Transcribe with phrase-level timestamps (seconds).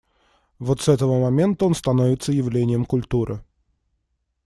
[0.57, 3.43] Вот с этого момента он становится явлением культуры.